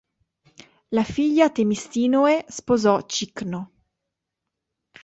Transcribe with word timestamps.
La 0.95 1.03
figlia 1.03 1.51
Themistinoe 1.51 2.45
sposò 2.47 3.03
Cicno. 3.05 3.71